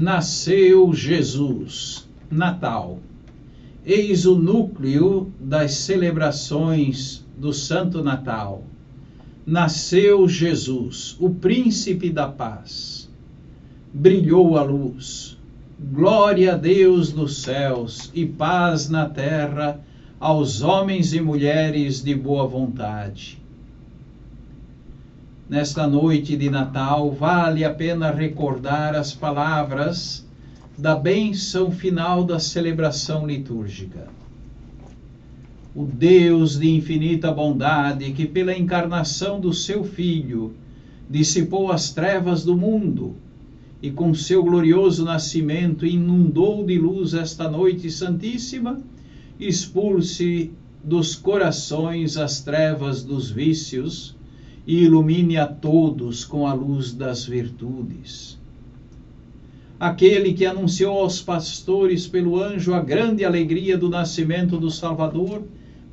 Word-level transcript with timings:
nasceu 0.00 0.94
Jesus, 0.94 2.08
Natal. 2.30 3.00
Eis 3.84 4.26
o 4.26 4.36
núcleo 4.36 5.32
das 5.40 5.72
celebrações 5.72 7.26
do 7.36 7.52
Santo 7.52 8.00
Natal. 8.00 8.62
Nasceu 9.44 10.28
Jesus, 10.28 11.16
o 11.18 11.30
príncipe 11.30 12.10
da 12.10 12.28
paz. 12.28 13.10
Brilhou 13.92 14.56
a 14.56 14.62
luz. 14.62 15.36
Glória 15.80 16.52
a 16.52 16.56
Deus 16.56 17.12
nos 17.12 17.42
céus 17.42 18.08
e 18.14 18.24
paz 18.24 18.88
na 18.88 19.08
terra 19.08 19.80
aos 20.20 20.62
homens 20.62 21.12
e 21.12 21.20
mulheres 21.20 22.04
de 22.04 22.14
boa 22.14 22.46
vontade 22.46 23.42
nesta 25.48 25.86
noite 25.86 26.36
de 26.36 26.50
Natal, 26.50 27.10
vale 27.10 27.64
a 27.64 27.72
pena 27.72 28.10
recordar 28.10 28.94
as 28.94 29.14
palavras 29.14 30.26
da 30.76 30.94
bênção 30.94 31.70
final 31.70 32.22
da 32.22 32.38
celebração 32.38 33.26
litúrgica. 33.26 34.08
O 35.74 35.84
Deus 35.84 36.58
de 36.58 36.68
infinita 36.68 37.32
bondade, 37.32 38.12
que 38.12 38.26
pela 38.26 38.56
encarnação 38.56 39.40
do 39.40 39.54
seu 39.54 39.84
Filho 39.84 40.54
dissipou 41.08 41.72
as 41.72 41.92
trevas 41.92 42.44
do 42.44 42.54
mundo 42.54 43.16
e 43.80 43.90
com 43.90 44.12
seu 44.12 44.42
glorioso 44.42 45.04
nascimento 45.04 45.86
inundou 45.86 46.66
de 46.66 46.78
luz 46.78 47.14
esta 47.14 47.48
noite 47.48 47.90
santíssima, 47.90 48.80
expulse 49.40 50.50
dos 50.84 51.14
corações 51.14 52.16
as 52.18 52.42
trevas 52.42 53.02
dos 53.02 53.30
vícios 53.30 54.17
e 54.68 54.84
ilumine 54.84 55.38
a 55.38 55.46
todos 55.46 56.26
com 56.26 56.46
a 56.46 56.52
luz 56.52 56.92
das 56.92 57.24
virtudes. 57.24 58.38
Aquele 59.80 60.34
que 60.34 60.44
anunciou 60.44 60.98
aos 60.98 61.22
pastores 61.22 62.06
pelo 62.06 62.38
anjo 62.38 62.74
a 62.74 62.80
grande 62.80 63.24
alegria 63.24 63.78
do 63.78 63.88
nascimento 63.88 64.58
do 64.58 64.70
Salvador, 64.70 65.42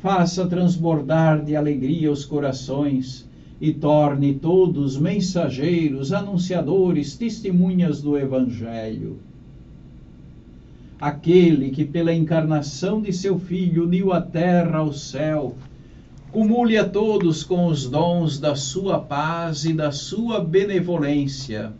faça 0.00 0.46
transbordar 0.46 1.44
de 1.44 1.54
alegria 1.54 2.10
os 2.10 2.24
corações 2.24 3.28
e 3.60 3.74
torne 3.74 4.32
todos 4.32 4.96
mensageiros, 4.96 6.10
anunciadores, 6.10 7.14
testemunhas 7.14 8.00
do 8.00 8.16
Evangelho. 8.16 9.18
Aquele 10.98 11.70
que, 11.70 11.84
pela 11.84 12.14
encarnação 12.14 13.02
de 13.02 13.12
seu 13.12 13.38
Filho, 13.38 13.84
uniu 13.84 14.14
a 14.14 14.20
terra 14.22 14.78
ao 14.78 14.94
céu, 14.94 15.56
Cumule 16.32 16.78
a 16.78 16.88
todos 16.88 17.44
com 17.44 17.66
os 17.66 17.86
dons 17.86 18.38
da 18.38 18.56
sua 18.56 18.98
paz 18.98 19.66
e 19.66 19.74
da 19.74 19.92
sua 19.92 20.42
benevolência, 20.42 21.74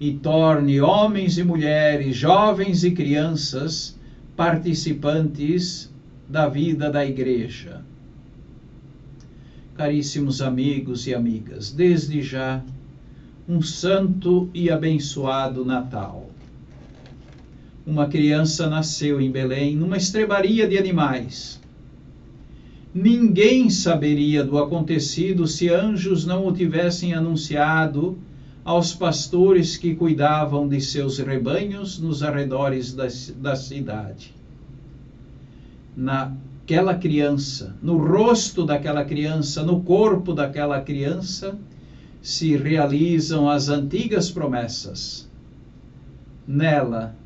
e 0.00 0.14
torne 0.14 0.80
homens 0.80 1.36
e 1.36 1.44
mulheres, 1.44 2.16
jovens 2.16 2.84
e 2.84 2.92
crianças, 2.92 3.98
participantes 4.34 5.92
da 6.26 6.48
vida 6.48 6.90
da 6.90 7.04
Igreja. 7.04 7.82
Caríssimos 9.74 10.40
amigos 10.40 11.06
e 11.06 11.12
amigas, 11.14 11.70
desde 11.70 12.22
já, 12.22 12.64
um 13.46 13.60
santo 13.60 14.48
e 14.54 14.70
abençoado 14.70 15.66
Natal. 15.66 16.30
Uma 17.86 18.08
criança 18.08 18.70
nasceu 18.70 19.20
em 19.20 19.30
Belém, 19.30 19.76
numa 19.76 19.98
estrebaria 19.98 20.66
de 20.66 20.78
animais 20.78 21.62
Ninguém 22.94 23.70
saberia 23.70 24.44
do 24.44 24.56
acontecido 24.56 25.48
se 25.48 25.68
anjos 25.68 26.24
não 26.24 26.46
o 26.46 26.52
tivessem 26.52 27.12
anunciado 27.12 28.16
aos 28.64 28.94
pastores 28.94 29.76
que 29.76 29.96
cuidavam 29.96 30.68
de 30.68 30.80
seus 30.80 31.18
rebanhos 31.18 31.98
nos 31.98 32.22
arredores 32.22 32.94
da, 32.94 33.08
da 33.36 33.56
cidade. 33.56 34.32
Naquela 35.96 36.94
criança, 36.94 37.74
no 37.82 37.96
rosto 37.96 38.64
daquela 38.64 39.04
criança, 39.04 39.64
no 39.64 39.82
corpo 39.82 40.32
daquela 40.32 40.80
criança, 40.80 41.58
se 42.22 42.56
realizam 42.56 43.48
as 43.48 43.68
antigas 43.68 44.30
promessas. 44.30 45.28
Nela, 46.46 47.16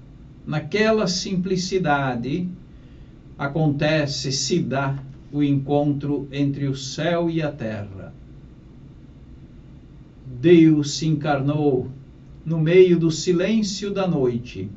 naquela 0.47 1.07
simplicidade, 1.07 2.49
acontece, 3.37 4.33
se 4.33 4.61
dá 4.61 4.99
o 5.31 5.43
encontro 5.43 6.27
entre 6.33 6.67
o 6.67 6.75
céu 6.75 7.29
e 7.29 7.43
a 7.43 7.51
terra. 7.51 8.15
Deus 10.41 10.93
se 10.93 11.07
encarnou 11.07 11.89
no 12.45 12.59
meio 12.59 12.99
do 12.99 13.11
silêncio 13.11 13.91
da 13.91 14.07
noite. 14.07 14.69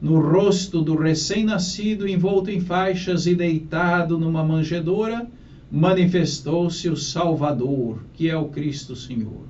No 0.00 0.20
rosto 0.20 0.80
do 0.80 0.96
recém-nascido, 0.96 2.08
envolto 2.08 2.50
em 2.50 2.60
faixas 2.60 3.26
e 3.26 3.34
deitado 3.34 4.18
numa 4.18 4.44
manjedoura, 4.44 5.28
manifestou-se 5.70 6.88
o 6.88 6.96
Salvador, 6.96 7.98
que 8.14 8.28
é 8.28 8.36
o 8.36 8.48
Cristo 8.48 8.96
Senhor. 8.96 9.46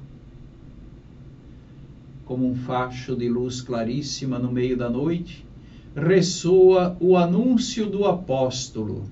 Como 2.25 2.47
um 2.47 2.55
facho 2.55 3.15
de 3.17 3.29
luz 3.29 3.61
claríssima 3.61 4.39
no 4.39 4.51
meio 4.51 4.77
da 4.77 4.91
noite, 4.91 5.47
ressoa 5.95 6.97
o 7.01 7.17
anúncio 7.17 7.89
do 7.89 8.05
apóstolo 8.05 9.05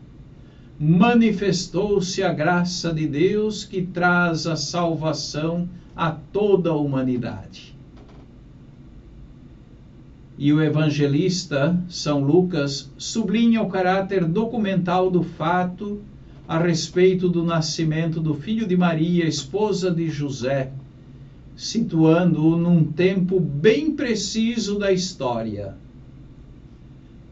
manifestou-se 0.79 2.23
a 2.23 2.33
graça 2.33 2.93
de 2.93 3.07
Deus 3.07 3.65
que 3.65 3.81
traz 3.81 4.47
a 4.47 4.57
salvação 4.57 5.69
a 5.95 6.11
toda 6.11 6.71
a 6.71 6.77
humanidade. 6.77 7.75
E 10.39 10.53
o 10.53 10.63
evangelista 10.63 11.83
São 11.89 12.23
Lucas 12.23 12.91
sublinha 12.99 13.63
o 13.63 13.71
caráter 13.71 14.27
documental 14.27 15.11
do 15.11 15.23
fato 15.23 16.03
a 16.47 16.59
respeito 16.59 17.29
do 17.29 17.43
nascimento 17.43 18.21
do 18.21 18.35
filho 18.35 18.69
de 18.69 18.77
Maria, 18.77 19.27
esposa 19.27 19.91
de 19.91 20.11
José, 20.11 20.71
situando-o 21.57 22.57
num 22.59 22.85
tempo 22.85 23.41
bem 23.41 23.93
preciso 23.93 24.79
da 24.79 24.93
história 24.93 25.75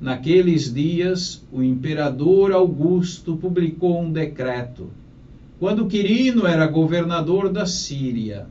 Naqueles 0.00 0.72
dias, 0.72 1.44
o 1.52 1.62
imperador 1.62 2.52
Augusto 2.52 3.36
publicou 3.36 4.02
um 4.02 4.12
decreto, 4.12 4.88
quando 5.58 5.86
Quirino 5.86 6.46
era 6.46 6.66
governador 6.66 7.50
da 7.50 7.64
Síria. 7.64 8.46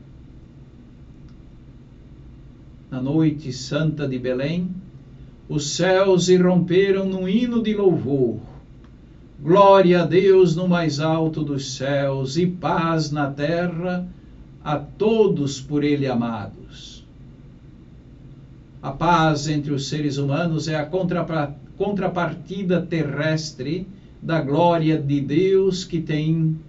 Na 2.90 3.00
noite 3.00 3.52
santa 3.52 4.08
de 4.08 4.18
Belém, 4.18 4.70
os 5.48 5.70
céus 5.70 6.28
irromperam 6.28 7.06
num 7.06 7.28
hino 7.28 7.62
de 7.62 7.74
louvor. 7.74 8.38
Glória 9.42 10.02
a 10.02 10.06
Deus 10.06 10.56
no 10.56 10.66
mais 10.66 11.00
alto 11.00 11.44
dos 11.44 11.74
céus 11.74 12.38
e 12.38 12.46
paz 12.46 13.10
na 13.10 13.30
terra 13.30 14.08
a 14.62 14.78
todos 14.78 15.60
por 15.60 15.84
Ele 15.84 16.06
amados. 16.06 17.03
A 18.84 18.92
paz 18.92 19.48
entre 19.48 19.72
os 19.72 19.88
seres 19.88 20.18
humanos 20.18 20.68
é 20.68 20.76
a 20.76 20.84
contrapartida 21.78 22.82
terrestre 22.82 23.88
da 24.20 24.42
glória 24.42 25.00
de 25.00 25.22
Deus 25.22 25.84
que 25.84 26.02
tem 26.02 26.60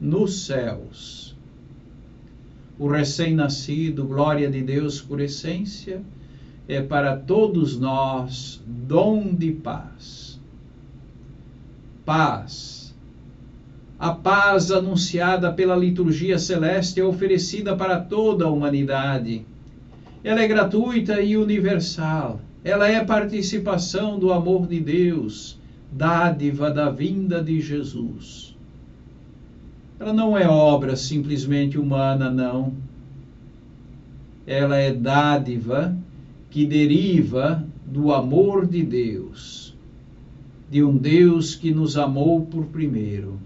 nos 0.00 0.46
céus. 0.46 1.36
O 2.76 2.88
recém-nascido, 2.88 4.04
glória 4.04 4.50
de 4.50 4.60
Deus 4.60 5.00
por 5.00 5.20
essência, 5.20 6.02
é 6.66 6.82
para 6.82 7.16
todos 7.16 7.78
nós 7.78 8.60
dom 8.66 9.32
de 9.32 9.52
paz. 9.52 10.40
Paz. 12.04 12.92
A 13.96 14.10
paz 14.10 14.72
anunciada 14.72 15.52
pela 15.52 15.76
liturgia 15.76 16.36
celeste 16.36 16.98
é 16.98 17.04
oferecida 17.04 17.76
para 17.76 18.00
toda 18.00 18.46
a 18.46 18.50
humanidade 18.50 19.46
ela 20.22 20.42
é 20.42 20.48
gratuita 20.48 21.20
e 21.20 21.36
universal. 21.36 22.40
Ela 22.62 22.88
é 22.88 23.02
participação 23.02 24.18
do 24.18 24.32
amor 24.32 24.66
de 24.66 24.80
Deus, 24.80 25.58
dádiva 25.90 26.70
da 26.70 26.90
vinda 26.90 27.42
de 27.42 27.60
Jesus. 27.60 28.54
Ela 29.98 30.12
não 30.12 30.36
é 30.36 30.46
obra 30.46 30.94
simplesmente 30.94 31.78
humana, 31.78 32.30
não. 32.30 32.74
Ela 34.46 34.76
é 34.76 34.92
dádiva 34.92 35.96
que 36.50 36.66
deriva 36.66 37.66
do 37.86 38.12
amor 38.12 38.66
de 38.66 38.82
Deus, 38.82 39.74
de 40.70 40.82
um 40.82 40.96
Deus 40.96 41.54
que 41.54 41.70
nos 41.70 41.96
amou 41.96 42.44
por 42.44 42.66
primeiro. 42.66 43.38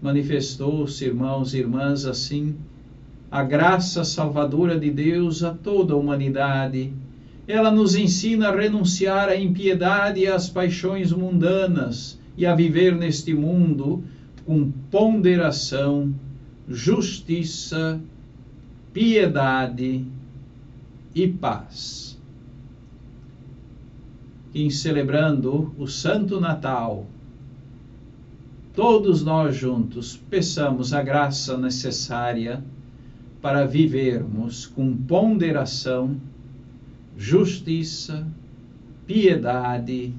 Manifestou-se, 0.00 1.04
irmãos 1.04 1.54
e 1.54 1.58
irmãs, 1.58 2.04
assim 2.04 2.54
a 3.30 3.42
graça 3.42 4.04
salvadora 4.04 4.78
de 4.78 4.90
Deus 4.90 5.42
a 5.42 5.52
toda 5.52 5.92
a 5.92 5.96
humanidade. 5.96 6.92
Ela 7.46 7.70
nos 7.70 7.94
ensina 7.94 8.48
a 8.48 8.56
renunciar 8.56 9.28
à 9.28 9.36
impiedade 9.36 10.20
e 10.20 10.26
às 10.26 10.48
paixões 10.48 11.12
mundanas 11.12 12.18
e 12.36 12.46
a 12.46 12.54
viver 12.54 12.94
neste 12.94 13.34
mundo 13.34 14.02
com 14.46 14.70
ponderação, 14.90 16.14
justiça, 16.66 18.00
piedade 18.92 20.04
e 21.14 21.28
paz. 21.28 22.18
Em 24.54 24.70
celebrando 24.70 25.74
o 25.78 25.86
Santo 25.86 26.40
Natal, 26.40 27.06
todos 28.74 29.22
nós 29.22 29.54
juntos 29.54 30.18
peçamos 30.30 30.94
a 30.94 31.02
graça 31.02 31.58
necessária 31.58 32.64
para 33.40 33.64
vivermos 33.66 34.66
com 34.66 34.96
ponderação, 34.96 36.16
justiça, 37.16 38.26
piedade 39.06 40.12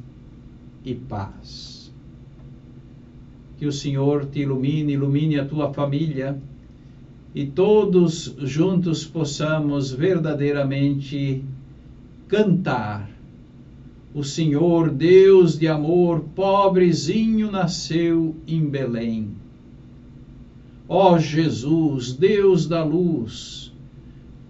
e 0.84 0.96
paz. 0.96 1.94
Que 3.58 3.66
o 3.66 3.72
Senhor 3.72 4.26
te 4.26 4.40
ilumine, 4.40 4.94
ilumine 4.94 5.38
a 5.38 5.46
tua 5.46 5.74
família 5.74 6.40
e 7.36 7.46
todos 7.46 8.36
juntos 8.40 9.06
possamos 9.06 9.92
verdadeiramente 9.92 11.44
cantar. 12.28 13.10
O 14.14 14.24
Senhor, 14.24 14.90
Deus 14.90 15.60
de 15.60 15.68
amor, 15.68 16.22
pobrezinho 16.34 17.52
nasceu 17.52 18.36
em 18.48 18.66
Belém. 18.66 19.39
Ó 20.92 21.20
Jesus, 21.20 22.14
Deus 22.14 22.68
da 22.68 22.84
luz, 22.84 23.72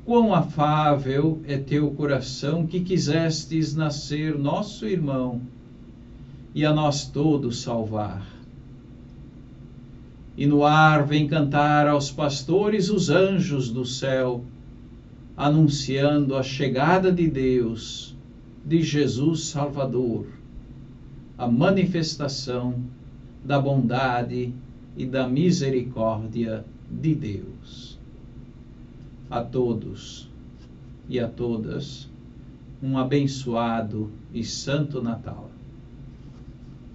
quão 0.05 0.33
afável 0.33 1.41
é 1.45 1.57
teu 1.57 1.91
coração 1.91 2.65
que 2.65 2.79
quisestes 2.79 3.75
nascer 3.75 4.39
nosso 4.39 4.87
irmão 4.87 5.41
e 6.55 6.65
a 6.65 6.71
nós 6.71 7.05
todos 7.09 7.59
salvar. 7.59 8.25
E 10.37 10.47
no 10.47 10.63
ar 10.63 11.05
vem 11.05 11.27
cantar 11.27 11.89
aos 11.89 12.09
pastores 12.09 12.89
os 12.89 13.09
anjos 13.09 13.69
do 13.69 13.83
céu, 13.83 14.45
anunciando 15.35 16.37
a 16.37 16.41
chegada 16.41 17.11
de 17.11 17.27
Deus, 17.27 18.15
de 18.65 18.81
Jesus 18.81 19.47
Salvador, 19.47 20.25
a 21.37 21.45
manifestação 21.49 22.75
da 23.43 23.59
bondade 23.59 24.53
e 24.95 25.05
da 25.05 25.27
misericórdia 25.27 26.65
de 26.89 27.15
Deus. 27.15 27.99
A 29.29 29.43
todos 29.43 30.29
e 31.07 31.19
a 31.19 31.27
todas, 31.27 32.09
um 32.81 32.97
abençoado 32.97 34.11
e 34.33 34.43
santo 34.43 35.01
Natal. 35.01 35.51